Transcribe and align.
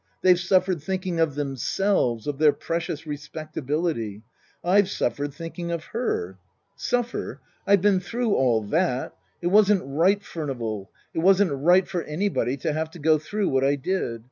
They've 0.23 0.33
Book 0.35 0.51
I: 0.51 0.55
My 0.55 0.59
Book 0.59 0.67
113 0.67 0.79
suffered 0.79 0.83
thinking 0.87 1.19
of 1.19 1.35
themselves 1.35 2.25
of 2.25 2.39
their 2.39 2.53
precious 2.53 3.05
respectability. 3.05 4.23
I've 4.63 4.89
suffered 4.89 5.31
thinking 5.31 5.69
of 5.69 5.83
her." 5.93 6.39
Suffer? 6.75 7.39
I've 7.67 7.81
been 7.83 7.99
through 7.99 8.33
all 8.33 8.63
that. 8.63 9.13
It 9.43 9.47
wasn't 9.49 9.83
right, 9.85 10.23
Furnival, 10.23 10.89
it 11.13 11.19
wasn't 11.19 11.51
right 11.51 11.87
for 11.87 12.01
anybody 12.01 12.57
to 12.57 12.73
have 12.73 12.89
to 12.89 12.97
go 12.97 13.19
through 13.19 13.49
what 13.49 13.63
I 13.63 13.75
did. 13.75 14.19